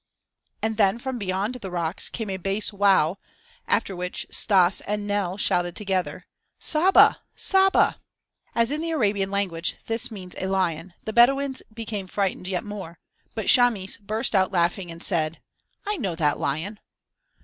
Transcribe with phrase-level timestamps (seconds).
[0.63, 3.19] And then from beyond the rocks came a bass "wow"
[3.67, 6.25] after which Stas and Nell shouted together:
[6.57, 7.21] "Saba!
[7.35, 7.99] Saba!"
[8.55, 12.97] As in the Arabian language this means a lion, the Bedouins became frightened yet more,
[13.35, 15.39] but Chamis burst out laughing and said:
[15.85, 16.79] "I know that lion."